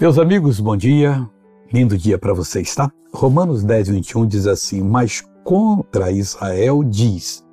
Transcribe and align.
Meus 0.00 0.18
amigos, 0.18 0.58
bom 0.58 0.76
dia. 0.76 1.30
Lindo 1.72 1.96
dia 1.96 2.18
para 2.18 2.34
vocês, 2.34 2.74
tá? 2.74 2.90
Romanos 3.12 3.62
10, 3.62 3.88
21 3.90 4.26
diz 4.26 4.46
assim: 4.46 4.82
Mas 4.82 5.22
contra 5.44 6.10
Israel 6.10 6.82
diz: 6.82 7.46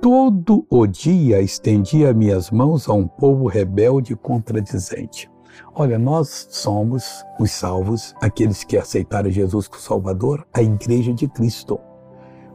Todo 0.00 0.64
o 0.70 0.86
dia 0.86 1.42
estendi 1.42 2.06
as 2.06 2.14
minhas 2.14 2.50
mãos 2.52 2.88
a 2.88 2.92
um 2.92 3.08
povo 3.08 3.48
rebelde 3.48 4.12
e 4.12 4.16
contradizente. 4.16 5.28
Olha, 5.74 5.98
nós 5.98 6.46
somos 6.50 7.24
os 7.40 7.50
salvos, 7.50 8.14
aqueles 8.22 8.62
que 8.62 8.76
aceitaram 8.76 9.28
Jesus 9.28 9.66
como 9.66 9.82
Salvador, 9.82 10.46
a 10.54 10.62
igreja 10.62 11.12
de 11.12 11.26
Cristo. 11.26 11.80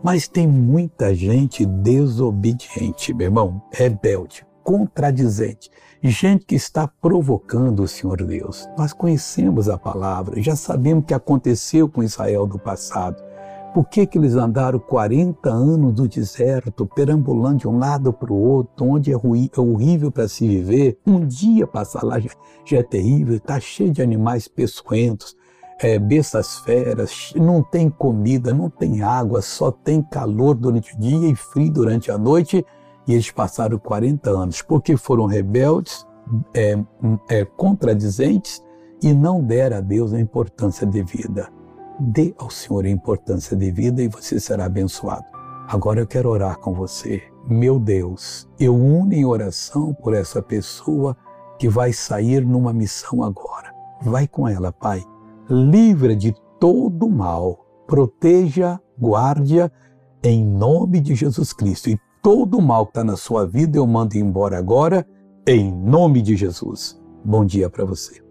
Mas 0.01 0.27
tem 0.27 0.47
muita 0.47 1.13
gente 1.13 1.65
desobediente, 1.65 3.13
meu 3.13 3.27
irmão, 3.27 3.61
rebelde, 3.73 4.45
contradizente, 4.63 5.69
gente 6.03 6.45
que 6.45 6.55
está 6.55 6.87
provocando 6.87 7.83
o 7.83 7.87
Senhor 7.87 8.23
Deus. 8.23 8.67
Nós 8.77 8.93
conhecemos 8.93 9.69
a 9.69 9.77
palavra, 9.77 10.41
já 10.41 10.55
sabemos 10.55 11.03
o 11.03 11.07
que 11.07 11.13
aconteceu 11.13 11.87
com 11.89 12.03
Israel 12.03 12.47
no 12.47 12.59
passado. 12.59 13.21
Por 13.73 13.85
que, 13.85 14.05
que 14.05 14.17
eles 14.17 14.35
andaram 14.35 14.79
40 14.79 15.49
anos 15.49 15.95
no 15.95 16.07
deserto, 16.07 16.85
perambulando 16.85 17.59
de 17.59 17.67
um 17.69 17.77
lado 17.77 18.11
para 18.11 18.33
o 18.33 18.35
outro, 18.35 18.85
onde 18.85 19.11
é, 19.11 19.15
é 19.15 19.61
horrível 19.61 20.11
para 20.11 20.27
se 20.27 20.45
viver? 20.45 20.99
Um 21.07 21.25
dia 21.25 21.65
passar 21.65 22.03
lá 22.03 22.19
já, 22.19 22.31
já 22.65 22.79
é 22.79 22.83
terrível, 22.83 23.37
está 23.37 23.61
cheio 23.61 23.91
de 23.91 24.01
animais 24.01 24.49
peçonhentos, 24.49 25.37
é, 25.79 25.97
bestas 25.97 26.59
feras, 26.59 27.33
não 27.33 27.63
tem 27.63 27.89
comida, 27.89 28.53
não 28.53 28.69
tem 28.69 29.01
água, 29.01 29.41
só 29.41 29.71
tem 29.71 30.01
calor 30.03 30.53
durante 30.53 30.93
o 30.93 30.99
dia 30.99 31.29
e 31.29 31.35
frio 31.35 31.71
durante 31.71 32.11
a 32.11 32.17
noite. 32.17 32.65
E 33.07 33.13
eles 33.13 33.31
passaram 33.31 33.77
40 33.77 34.29
anos 34.29 34.61
porque 34.61 34.95
foram 34.95 35.25
rebeldes, 35.25 36.05
é, 36.53 36.77
é, 37.29 37.45
contradizentes 37.45 38.63
e 39.01 39.13
não 39.13 39.43
deram 39.43 39.77
a 39.77 39.81
Deus 39.81 40.13
a 40.13 40.19
importância 40.19 40.85
devida. 40.85 41.49
Dê 41.99 42.33
ao 42.37 42.49
Senhor 42.49 42.85
a 42.85 42.89
importância 42.89 43.55
devida 43.55 44.01
e 44.01 44.07
você 44.07 44.39
será 44.39 44.65
abençoado. 44.65 45.25
Agora 45.67 45.99
eu 45.99 46.07
quero 46.07 46.29
orar 46.29 46.59
com 46.59 46.73
você. 46.73 47.21
Meu 47.47 47.79
Deus, 47.79 48.47
eu 48.59 48.75
uno 48.75 49.13
em 49.13 49.25
oração 49.25 49.93
por 49.93 50.13
essa 50.13 50.41
pessoa 50.41 51.17
que 51.57 51.67
vai 51.69 51.93
sair 51.93 52.45
numa 52.45 52.73
missão 52.73 53.23
agora. 53.23 53.73
Vai 54.01 54.27
com 54.27 54.47
ela, 54.47 54.71
Pai. 54.71 55.03
Livra 55.49 56.15
de 56.15 56.33
todo 56.59 57.09
mal. 57.09 57.65
Proteja, 57.87 58.79
guarde-a 58.99 59.71
em 60.23 60.43
nome 60.43 60.99
de 60.99 61.15
Jesus 61.15 61.53
Cristo. 61.53 61.89
E 61.89 61.99
todo 62.21 62.61
mal 62.61 62.85
que 62.85 62.91
está 62.91 63.03
na 63.03 63.17
sua 63.17 63.45
vida 63.45 63.77
eu 63.77 63.87
mando 63.87 64.17
embora 64.17 64.57
agora, 64.57 65.05
em 65.47 65.71
nome 65.71 66.21
de 66.21 66.35
Jesus. 66.35 67.01
Bom 67.25 67.45
dia 67.45 67.69
para 67.69 67.83
você. 67.83 68.30